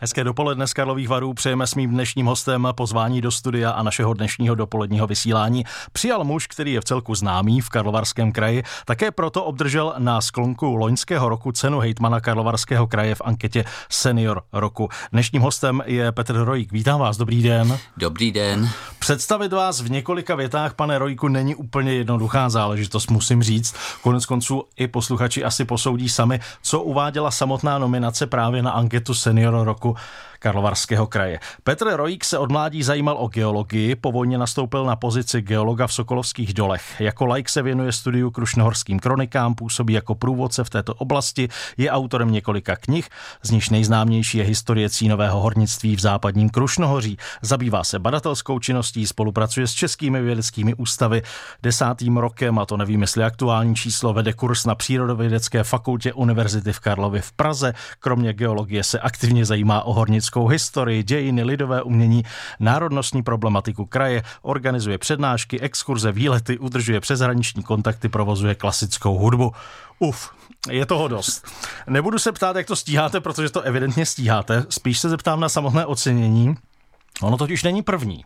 [0.00, 4.14] Hezké dopoledne z Karlových varů přejeme s mým dnešním hostem pozvání do studia a našeho
[4.14, 5.64] dnešního dopoledního vysílání.
[5.92, 10.76] Přijal muž, který je v celku známý v Karlovarském kraji, také proto obdržel na sklonku
[10.76, 14.88] loňského roku cenu hejtmana Karlovarského kraje v anketě Senior roku.
[15.12, 16.72] Dnešním hostem je Petr Rojík.
[16.72, 17.78] Vítám vás, dobrý den.
[17.96, 18.70] Dobrý den.
[18.98, 23.74] Představit vás v několika větách, pane Rojku, není úplně jednoduchá záležitost, musím říct.
[24.02, 29.64] Konec konců i posluchači asi posoudí sami, co uváděla samotná nominace právě na anketu Senior
[29.64, 29.96] roku roku
[30.38, 31.40] Karlovarského kraje.
[31.64, 35.92] Petr Rojík se od mládí zajímal o geologii, po vojně nastoupil na pozici geologa v
[35.92, 37.00] Sokolovských dolech.
[37.00, 42.32] Jako like se věnuje studiu krušnohorským kronikám, působí jako průvodce v této oblasti, je autorem
[42.32, 43.08] několika knih,
[43.42, 47.16] z nichž nejznámější je historie cínového hornictví v západním Krušnohoří.
[47.42, 51.22] Zabývá se badatelskou činností, spolupracuje s českými vědeckými ústavy.
[51.62, 56.80] Desátým rokem, a to nevím, jestli aktuální číslo, vede kurz na Přírodovědecké fakultě Univerzity v
[56.80, 57.74] Karlově v Praze.
[58.00, 62.22] Kromě geologie se aktivně zajímá o hornickou historii, dějiny, lidové umění,
[62.60, 69.52] národnostní problematiku kraje, organizuje přednášky, exkurze, výlety, udržuje přeshraniční kontakty, provozuje klasickou hudbu.
[69.98, 70.30] Uf,
[70.70, 71.46] je toho dost.
[71.86, 74.66] Nebudu se ptát, jak to stíháte, protože to evidentně stíháte.
[74.68, 76.54] Spíš se zeptám na samotné ocenění.
[77.22, 78.24] Ono totiž není první,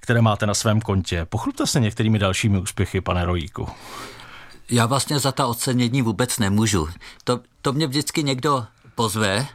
[0.00, 1.24] které máte na svém kontě.
[1.24, 3.68] Pochlubte se některými dalšími úspěchy, pane Rojíku.
[4.70, 6.88] Já vlastně za ta ocenění vůbec nemůžu.
[7.24, 9.46] To, to mě vždycky někdo pozve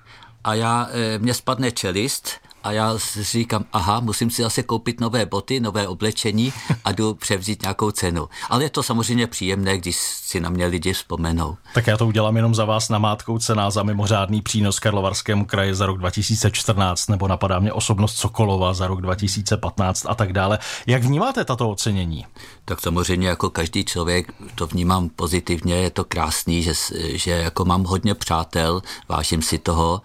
[0.43, 2.29] a já, e, mě spadne čelist
[2.63, 6.53] a já říkám, aha, musím si zase koupit nové boty, nové oblečení
[6.85, 8.29] a jdu převzít nějakou cenu.
[8.49, 11.57] Ale je to samozřejmě příjemné, když si na mě lidi vzpomenou.
[11.73, 15.85] Tak já to udělám jenom za vás namátkou cena za mimořádný přínos Karlovarskému kraji za
[15.85, 20.59] rok 2014, nebo napadá mě osobnost Sokolova za rok 2015 a tak dále.
[20.87, 22.25] Jak vnímáte tato ocenění?
[22.65, 27.83] Tak samozřejmě jako každý člověk to vnímám pozitivně, je to krásný, že, že jako mám
[27.83, 30.01] hodně přátel, vážím si toho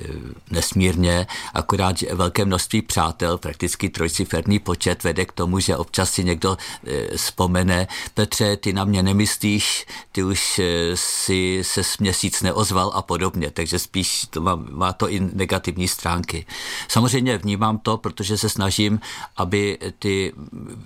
[0.00, 0.04] e,
[0.50, 6.56] nesmírně, akorát velké množství přátel, prakticky trojciferný počet vede k tomu, že občas si někdo
[6.86, 13.02] e, vzpomene, Petře, ty na mě nemyslíš, ty už eh, si se měsíc neozval a
[13.02, 16.46] podobně, takže spíš to má, má to i negativní stránky.
[16.88, 19.00] Samozřejmě vnímám to, protože se snažím,
[19.36, 20.32] aby ty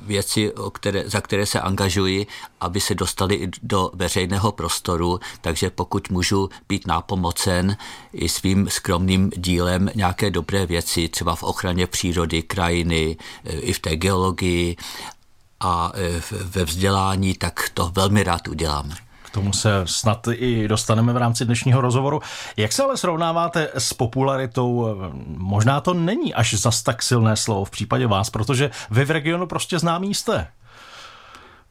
[0.07, 2.27] věci, o které, za které se angažuji,
[2.61, 7.77] aby se dostaly i do veřejného prostoru, takže pokud můžu být nápomocen
[8.13, 13.79] i svým skromným dílem nějaké dobré věci, třeba v ochraně přírody, krajiny, eh, i v
[13.79, 14.77] té geologii
[15.63, 18.91] a e, ve vzdělání, tak to velmi rád udělám.
[19.23, 22.21] K tomu se snad i dostaneme v rámci dnešního rozhovoru.
[22.57, 24.97] Jak se ale srovnáváte s popularitou?
[25.27, 29.47] Možná to není až zas tak silné slovo v případě vás, protože vy v regionu
[29.47, 30.47] prostě známí jste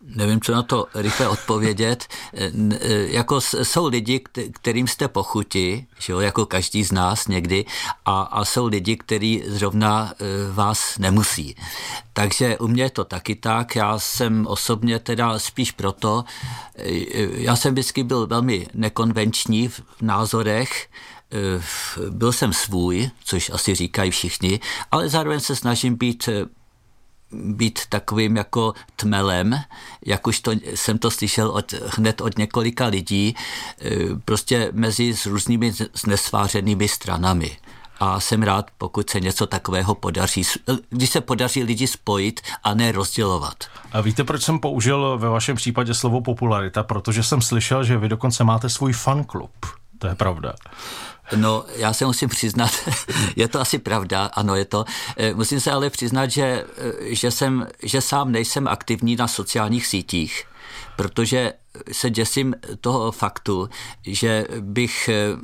[0.03, 2.07] nevím, co na to rychle odpovědět.
[2.33, 7.65] E, e, jako jsou lidi, kterým jste pochuti, že jo, jako každý z nás někdy,
[8.05, 11.55] a, a jsou lidi, kteří zrovna e, vás nemusí.
[12.13, 13.75] Takže u mě je to taky tak.
[13.75, 16.23] Já jsem osobně teda spíš proto,
[17.33, 20.89] já jsem vždycky byl velmi nekonvenční v názorech,
[22.09, 24.59] byl jsem svůj, což asi říkají všichni,
[24.91, 26.29] ale zároveň se snažím být
[27.33, 29.55] být takovým jako tmelem,
[30.05, 33.35] jak už to, jsem to slyšel od, hned od několika lidí,
[33.81, 33.89] e,
[34.25, 37.57] prostě mezi s různými znesvářenými stranami
[38.03, 40.43] a jsem rád, pokud se něco takového podaří,
[40.89, 43.63] když se podaří lidi spojit a ne rozdělovat.
[43.91, 46.83] A víte, proč jsem použil ve vašem případě slovo popularita?
[46.83, 49.51] Protože jsem slyšel, že vy dokonce máte svůj fanklub.
[49.99, 50.53] To je pravda.
[51.35, 52.71] No, já se musím přiznat,
[53.35, 54.85] je to asi pravda, ano, je to.
[55.17, 59.85] Eh, musím se ale přiznat, že, eh, že, jsem, že sám nejsem aktivní na sociálních
[59.85, 60.43] sítích,
[60.95, 61.53] protože
[61.91, 63.69] se děsím toho faktu,
[64.03, 65.37] že bych, eh,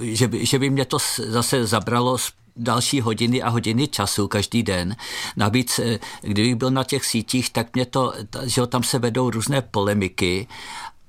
[0.00, 2.16] že by, že by mě to zase zabralo
[2.56, 4.96] další hodiny a hodiny času každý den.
[5.36, 5.80] Navíc,
[6.20, 8.12] kdybych byl na těch sítích, tak mě to,
[8.44, 10.48] že tam se vedou různé polemiky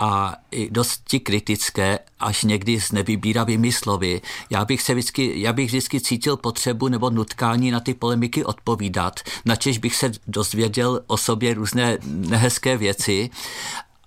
[0.04, 4.22] a i dosti kritické, až někdy s nevybíravými slovy.
[4.50, 9.20] Já bych, se vždycky, já bych vždycky cítil potřebu nebo nutkání na ty polemiky odpovídat,
[9.46, 13.30] načež bych se dozvěděl o sobě různé nehezké věci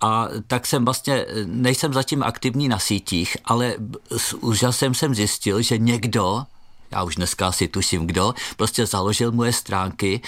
[0.00, 3.75] a tak jsem vlastně, nejsem zatím aktivní na sítích, ale
[4.16, 6.44] s úžasem jsem zjistil, že někdo,
[6.90, 10.20] já už dneska si tuším kdo, prostě založil moje stránky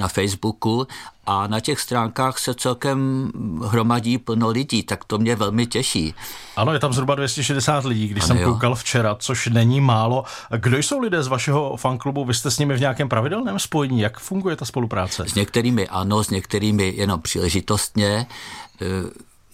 [0.00, 0.86] na Facebooku
[1.26, 3.30] a na těch stránkách se celkem
[3.64, 6.14] hromadí plno lidí, tak to mě velmi těší.
[6.56, 8.52] Ano, je tam zhruba 260 lidí, když ano, jsem jo.
[8.52, 10.24] koukal včera, což není málo.
[10.56, 12.24] Kdo jsou lidé z vašeho fanklubu?
[12.24, 14.00] Vy jste s nimi v nějakém pravidelném spojení?
[14.00, 15.24] Jak funguje ta spolupráce?
[15.28, 18.08] S některými ano, s některými jenom příležitostně.
[18.08, 18.26] E,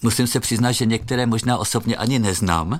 [0.01, 2.79] musím se přiznat, že některé možná osobně ani neznám,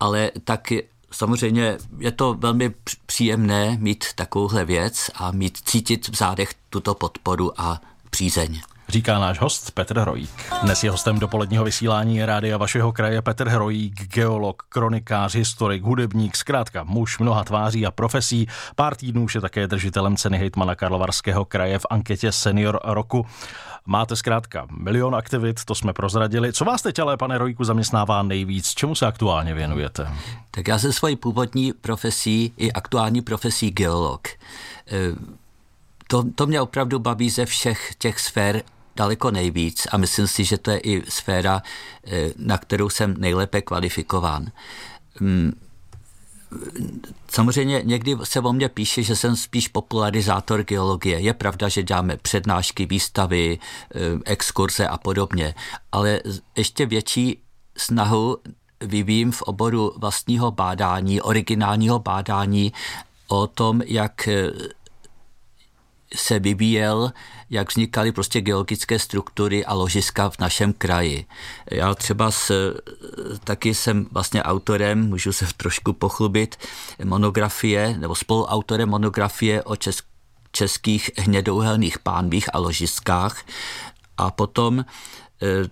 [0.00, 0.72] ale tak
[1.10, 2.74] samozřejmě je to velmi
[3.06, 9.40] příjemné mít takovouhle věc a mít cítit v zádech tuto podporu a přízeň říká náš
[9.40, 10.30] host Petr Hrojík.
[10.62, 16.84] Dnes je hostem dopoledního vysílání rádia vašeho kraje Petr Hrojík, geolog, kronikář, historik, hudebník, zkrátka
[16.84, 18.48] muž mnoha tváří a profesí.
[18.76, 23.26] Pár týdnů už je také držitelem ceny hejtmana Karlovarského kraje v anketě Senior roku.
[23.86, 26.52] Máte zkrátka milion aktivit, to jsme prozradili.
[26.52, 28.74] Co vás teď ale, pane Rojku, zaměstnává nejvíc?
[28.74, 30.08] Čemu se aktuálně věnujete?
[30.50, 34.28] Tak já se svojí původní profesí i aktuální profesí geolog.
[34.28, 34.36] E,
[36.06, 38.62] to, to mě opravdu baví ze všech těch sfér
[38.98, 41.62] daleko nejvíc a myslím si, že to je i sféra,
[42.06, 44.50] e, na kterou jsem nejlépe kvalifikován.
[45.20, 45.52] Mm,
[47.30, 51.20] samozřejmě někdy se o mně píše, že jsem spíš popularizátor geologie.
[51.20, 55.54] Je pravda, že děláme přednášky, výstavy, eh, exkurze a podobně,
[55.92, 56.20] ale
[56.56, 57.38] ještě větší
[57.76, 58.36] snahu
[58.80, 62.72] vyvím v oboru vlastního bádání, originálního bádání
[63.28, 64.50] o tom, jak eh,
[66.14, 67.12] se vyvíjel,
[67.50, 71.26] jak vznikaly prostě geologické struktury a ložiska v našem kraji.
[71.70, 72.74] Já třeba s,
[73.44, 76.56] taky jsem vlastně autorem, můžu se trošku pochlubit,
[77.04, 80.06] monografie, nebo spoluautorem monografie o česk,
[80.52, 83.44] českých hnědouhelných pánvích a ložiskách.
[84.16, 84.84] A potom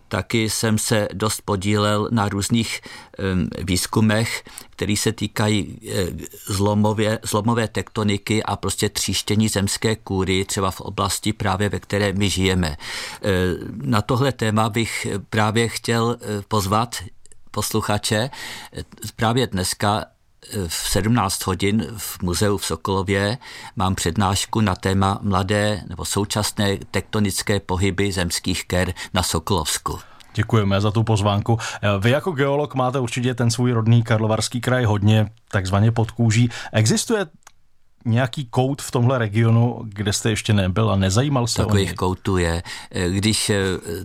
[0.08, 2.80] taky jsem se dost podílel na různých
[3.64, 6.06] výzkumech, které se týkají eh,
[6.46, 12.30] zlomově, zlomové tektoniky a prostě tříštění zemské kůry, třeba v oblasti právě, ve které my
[12.30, 12.76] žijeme.
[12.76, 13.28] Eh,
[13.82, 16.16] na tohle téma bych právě chtěl
[16.48, 16.96] pozvat
[17.50, 18.30] posluchače.
[19.16, 20.04] Právě dneska
[20.69, 23.38] v 17 hodin v muzeu v Sokolově
[23.76, 29.98] mám přednášku na téma mladé nebo současné tektonické pohyby zemských ker na Sokolovsku.
[30.34, 31.58] Děkujeme za tu pozvánku.
[32.00, 36.50] Vy jako geolog máte určitě ten svůj rodný Karlovarský kraj hodně takzvaně pod kůží.
[36.72, 37.26] Existuje
[38.06, 42.62] nějaký kout v tomhle regionu, kde jste ještě nebyl a nezajímal se Takových koutů je.
[43.08, 43.56] Když eh,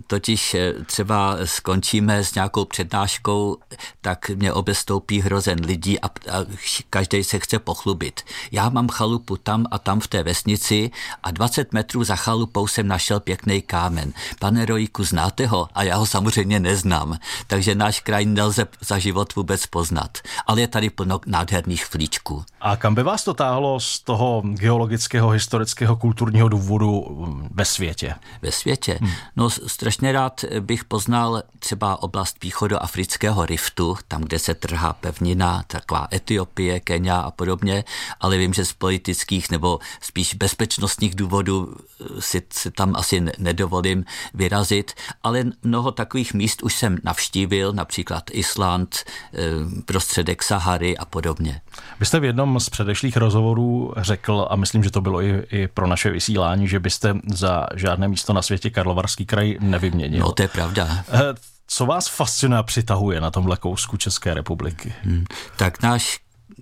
[0.06, 3.56] totiž eh, třeba skončíme s nějakou přednáškou,
[4.00, 6.44] tak mě obestoupí hrozen lidí a, a
[6.90, 8.20] každý se chce pochlubit.
[8.52, 10.90] Já mám chalupu tam a tam v té vesnici
[11.22, 14.12] a 20 metrů za chalupou jsem našel pěkný kámen.
[14.40, 15.68] Pane Rojku, znáte ho?
[15.74, 17.18] A já ho samozřejmě neznám.
[17.46, 20.18] Takže náš kraj nelze za život vůbec poznat.
[20.46, 22.44] Ale je tady plno nádherných flíčků.
[22.60, 28.14] A kam by vás to táhlo z toho geologického, historického, kulturního důvodu mm, ve světě?
[28.42, 28.98] Ve světě?
[29.00, 29.10] Hmm.
[29.36, 36.08] No strašně rád bych poznal třeba oblast východoafrického riftu, tam, kde se trhá pevnina, taková
[36.12, 37.84] Etiopie, Kenia a podobně,
[38.20, 44.04] ale vím, že z politických nebo spíš bezpečnostních důvodů eh, si, si tam asi nedovolím
[44.34, 44.92] vyrazit,
[45.22, 49.38] ale mnoho takových míst už jsem navštívil, například Island, eh,
[49.84, 51.60] prostředek Sahary a podobně.
[52.00, 55.68] Vy jste v jednom z předešlých rozhovorů řekl, a myslím, že to bylo i, i
[55.68, 60.20] pro naše vysílání, že byste za žádné místo na světě Karlovarský kraj nevyměnil.
[60.20, 61.04] No, to je pravda.
[61.12, 61.20] Eh,
[61.66, 64.94] co vás fascinuje a přitahuje na tomhle kousku České republiky?
[65.02, 65.24] Hmm.
[65.56, 66.20] Tak náš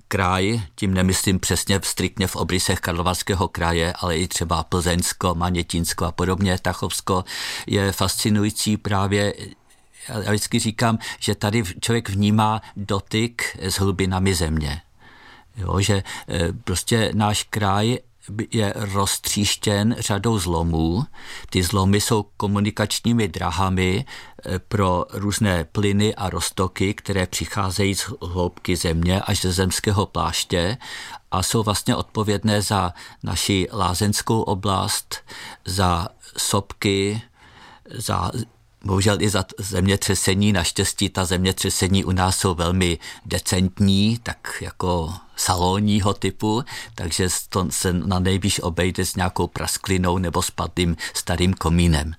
[0.09, 6.13] kraj, tím nemyslím přesně striktně v obrysech Karlovarského kraje, ale i třeba Plzeňsko, Manětínsko a
[6.13, 7.25] podobně, Tachovsko,
[7.67, 9.35] je fascinující právě
[10.09, 14.83] já vždycky říkám, že tady člověk vnímá dotyk s hlubinami země.
[15.61, 17.99] Jo, že e, prostě náš kraj
[18.51, 21.05] je roztříštěn řadou zlomů.
[21.51, 24.05] Ty zlomy jsou komunikačními drahami
[24.47, 30.79] e, pro různé plyny a roztoky, které přicházejí z hloubky země až ze zemského pláště
[31.31, 35.17] a jsou vlastně odpovědné za naši lázenskou oblast,
[35.65, 37.23] za sopky,
[37.91, 38.31] za
[38.85, 40.53] bohužel i za zemětřesení.
[40.53, 47.93] Naštěstí ta zemětřesení u nás jsou velmi decentní, tak jako salonního typu, takže to se
[47.93, 52.15] na nejvíc obejde s nějakou prasklinou nebo spadlým starým komínem.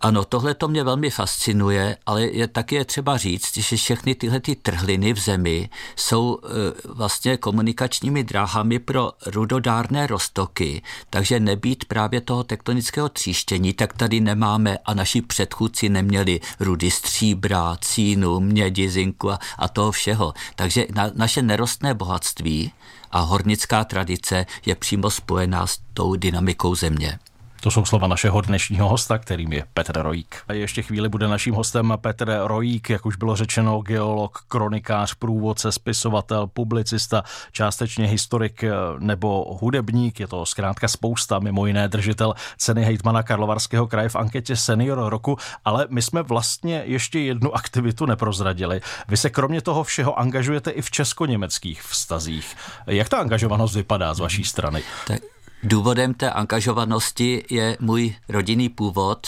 [0.00, 4.40] Ano, tohle to mě velmi fascinuje, ale je taky je třeba říct, že všechny tyhle
[4.40, 6.48] ty trhliny v zemi jsou e,
[6.94, 14.78] vlastně komunikačními dráhami pro rudodárné roztoky, takže nebýt právě toho tektonického tříštění, tak tady nemáme
[14.84, 20.34] a naši předchůdci neměli rudy stříbra, cínu, mědi, zinku a, a toho všeho.
[20.56, 22.72] Takže na, naše nerostné bohatství
[23.10, 27.18] a hornická tradice je přímo spojená s tou dynamikou země.
[27.62, 30.36] To jsou slova našeho dnešního hosta, kterým je Petr Rojík.
[30.48, 35.72] A ještě chvíli bude naším hostem Petr Rojík, jak už bylo řečeno, geolog, kronikář, průvodce,
[35.72, 40.20] spisovatel, publicista, částečně historik eh, nebo hudebník.
[40.20, 45.36] Je to zkrátka spousta, mimo jiné držitel ceny hejtmana Karlovarského kraje v anketě Senior roku,
[45.64, 48.80] ale my jsme vlastně ještě jednu aktivitu neprozradili.
[49.08, 52.56] Vy se kromě toho všeho angažujete i v česko-německých vztazích.
[52.86, 54.82] Jak ta angažovanost vypadá z vaší strany?
[55.06, 55.22] Tak
[55.62, 59.26] Důvodem té angažovanosti je můj rodinný původ.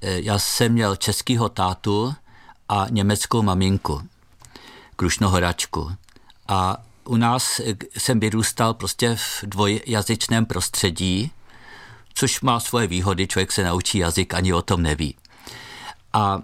[0.00, 2.14] Eh, já jsem měl českýho tátu
[2.68, 4.02] a německou maminku,
[4.96, 5.92] krušnohoračku.
[6.48, 11.30] A u nás eh, jsem vyrůstal prostě v dvojjazyčném prostředí,
[12.14, 15.16] což má svoje výhody, člověk se naučí jazyk, ani o tom neví.
[16.12, 16.42] A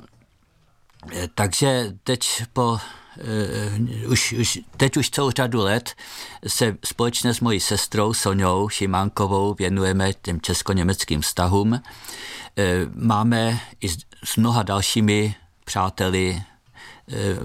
[1.13, 2.79] eh, takže teď po
[4.09, 5.95] už, už, teď už celou řadu let
[6.47, 11.73] se společně s mojí sestrou Soňou Šimánkovou věnujeme těm česko-německým vztahům.
[11.73, 11.81] Uh,
[12.95, 15.35] máme i s, mnoha dalšími
[15.65, 16.43] přáteli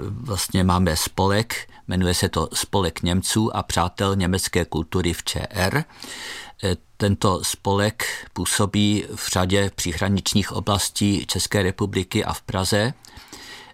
[0.10, 5.84] vlastně máme spolek, jmenuje se to Spolek Němců a přátel německé kultury v ČR.
[6.98, 12.94] Tento spolek působí v řadě příhraničních oblastí České republiky a v Praze.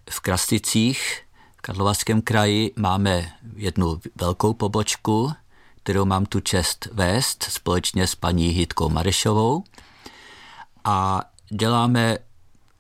[0.10, 1.22] V Krasticích
[1.62, 5.34] Karlovarském kraji máme jednu velkou pobočku,
[5.84, 9.64] kterou mám tu čest vést společně s paní Hitkou Marešovou
[10.84, 12.18] a děláme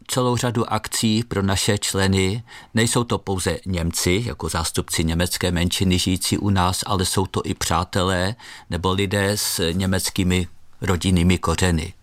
[0.07, 2.43] celou řadu akcí pro naše členy.
[2.73, 7.53] Nejsou to pouze Němci, jako zástupci německé menšiny žijící u nás, ale jsou to i
[7.53, 8.35] přátelé
[8.69, 10.47] nebo lidé s německými
[10.81, 11.93] rodinnými kořeny.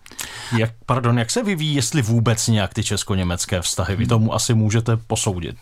[0.57, 3.95] Jak, pardon, jak se vyvíjí, jestli vůbec nějak ty česko-německé vztahy?
[3.95, 5.57] Vy tomu asi můžete posoudit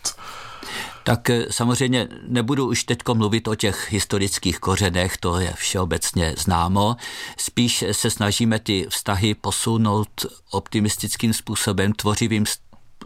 [1.04, 6.96] tak eh, samozřejmě nebudu už teď mluvit o těch historických kořenech, to je všeobecně známo.
[7.36, 10.08] Spíš se snažíme ty vztahy posunout
[10.50, 12.44] optimistickým způsobem, tvořivým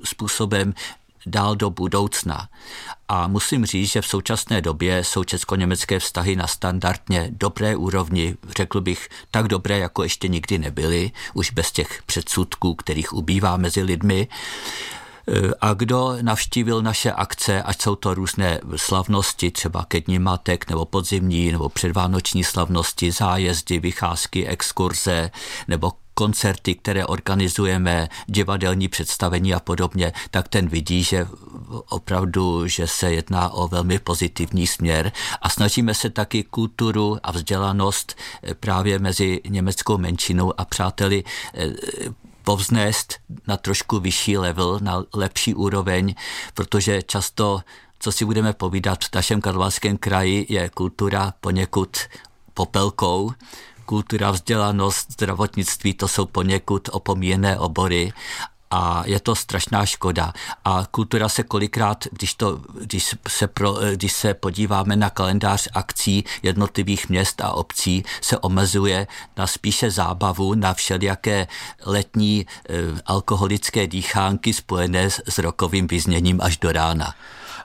[0.05, 0.75] způsobem
[1.27, 2.49] dál do budoucna.
[3.09, 8.81] A musím říct, že v současné době jsou česko-německé vztahy na standardně dobré úrovni, řekl
[8.81, 14.29] bych tak dobré, jako ještě nikdy nebyly, už bez těch předsudků, kterých ubývá mezi lidmi.
[15.61, 20.85] A kdo navštívil naše akce, ať jsou to různé slavnosti, třeba ke dní matek, nebo
[20.85, 25.31] podzimní, nebo předvánoční slavnosti, zájezdy, vycházky, exkurze,
[25.69, 31.27] nebo koncerty, které organizujeme, divadelní představení a podobně, tak ten vidí, že
[31.89, 35.13] opravdu, že se jedná o velmi pozitivní směr.
[35.43, 38.17] A snažíme se taky kulturu a vzdělanost
[38.61, 41.25] právě mezi německou menšinou a přáteli
[41.55, 41.73] eh,
[42.51, 43.15] povznést
[43.47, 46.15] na trošku vyšší level, na lepší úroveň,
[46.55, 47.61] protože často,
[47.99, 51.97] co si budeme povídat, v našem karlovarském kraji je kultura poněkud
[52.55, 53.33] popelkou,
[53.87, 58.13] kultura, vzdělanost, zdravotnictví, to jsou poněkud opomíjené obory
[58.71, 60.33] a je to strašná škoda.
[60.65, 66.25] A kultura se kolikrát, když, to, když, se, pro, když se podíváme na kalendář akcí
[66.43, 71.47] jednotlivých měst a obcí, se omezuje na spíše zábavu, na všelijaké
[71.87, 72.47] letní e,
[73.07, 77.15] alkoholické dýchánky spojené s, s rokovým vyzněním až do rána.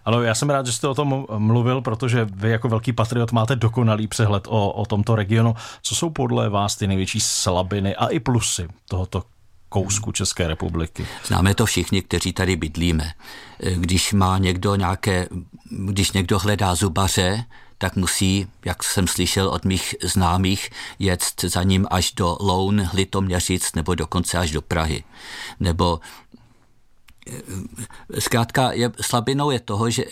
[0.06, 3.56] Ale já jsem rád, že jste o tom mluvil, protože vy jako velký patriot máte
[3.56, 5.56] dokonalý přehled o, o tomto regionu.
[5.82, 9.24] Co jsou podle vás ty největší slabiny a i plusy tohoto
[9.70, 11.08] kousku České republiky.
[11.26, 13.14] Známe to všichni, kteří tady bydlíme.
[13.76, 15.28] Když má někdo nějaké,
[15.70, 17.46] když někdo hledá zubaře,
[17.78, 20.70] tak musí, jak jsem slyšel od mých známých,
[21.00, 25.04] jet za ním až do Loun, Litoměřic nebo dokonce až do Prahy.
[25.60, 26.00] Nebo
[28.20, 30.04] zkrátka je, slabinou je toho, že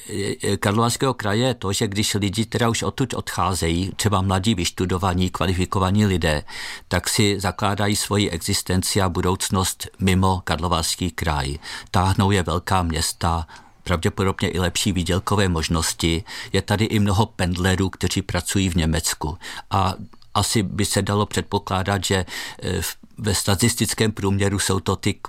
[0.60, 6.06] Karlovarského kraje je to, že když lidi teda už odtud odcházejí, třeba mladí, vyštudovaní, kvalifikovaní
[6.06, 6.44] lidé,
[6.88, 11.58] tak si zakládají svoji existenci a budoucnost mimo Karlovarský kraj.
[11.92, 13.48] Táhnou je velká města,
[13.84, 16.24] pravděpodobně i lepší výdělkové možnosti.
[16.54, 19.38] Je tady i mnoho pendlerů, kteří pracují v Německu.
[19.72, 19.94] A
[20.34, 22.26] asi by se dalo předpokládat, že
[22.64, 22.82] eh,
[23.18, 25.20] ve statistickém průměru jsou to ty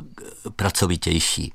[0.56, 1.52] pracovitější.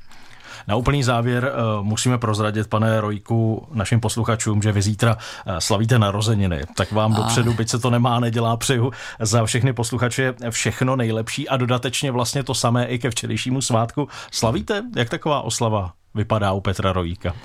[0.68, 6.00] Na úplný závěr eh, musíme prozradit, pane Rojku, našim posluchačům, že vy zítra eh, slavíte
[6.00, 6.62] narozeniny.
[6.76, 7.16] Tak vám a...
[7.16, 12.44] dopředu, byť se to nemá, nedělá, přeju za všechny posluchače všechno nejlepší a dodatečně vlastně
[12.44, 14.08] to samé i ke včerejšímu svátku.
[14.32, 14.84] Slavíte?
[14.96, 17.36] Jak taková oslava vypadá u Petra Rojíka?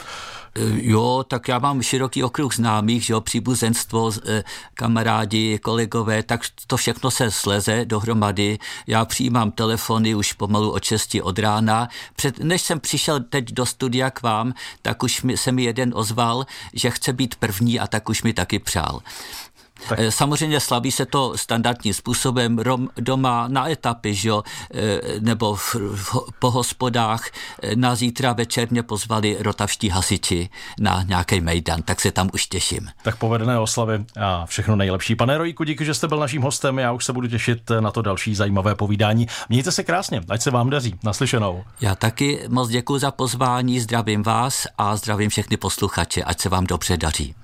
[0.56, 4.44] Eh, jo, tak já mám široký okruh známých, že jo, příbuzenstvo, eh,
[4.74, 8.58] kamarádi, kolegové, tak to všechno se sleze dohromady.
[8.86, 11.88] Já přijímám telefony už pomalu od 6 od rána.
[12.16, 15.92] Před, než jsem přišel teď do studia k vám, tak už mi, se mi jeden
[15.94, 19.00] ozval, že chce být první a tak už mi taky přál.
[19.88, 19.98] Tak.
[20.08, 24.42] Samozřejmě slaví se to standardním způsobem rom, doma na etapy, že jo?
[25.20, 27.30] nebo v, v, po hospodách.
[27.74, 30.48] Na zítra večer mě pozvali rotavští hasiči
[30.80, 32.88] na nějaký mejdan, tak se tam už těším.
[33.02, 35.16] Tak povedené oslavy a všechno nejlepší.
[35.16, 36.78] Pane Rojku, díky, že jste byl naším hostem.
[36.78, 39.26] Já už se budu těšit na to další zajímavé povídání.
[39.48, 40.94] Mějte se krásně, ať se vám daří.
[41.04, 41.64] Naslyšenou.
[41.80, 46.66] Já taky moc děkuji za pozvání, zdravím vás a zdravím všechny posluchače, ať se vám
[46.66, 47.32] dobře daří.